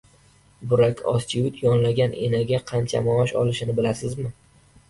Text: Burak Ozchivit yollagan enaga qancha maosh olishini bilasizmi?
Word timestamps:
Burak 0.71 1.03
Ozchivit 1.11 1.59
yollagan 1.65 2.17
enaga 2.29 2.63
qancha 2.73 3.03
maosh 3.11 3.35
olishini 3.45 3.77
bilasizmi? 3.83 4.27